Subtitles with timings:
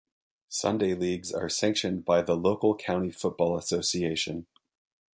[0.49, 4.47] Sunday leagues are sanctioned by the local County Football Association.